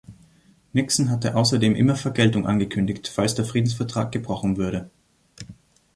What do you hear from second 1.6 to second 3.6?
immer Vergeltung angekündigt, falls der